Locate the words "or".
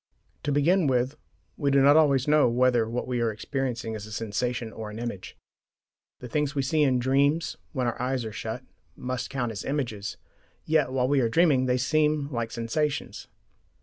4.73-4.89